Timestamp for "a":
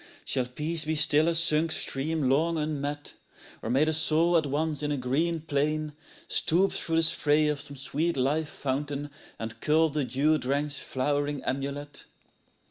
1.27-1.35, 4.91-4.97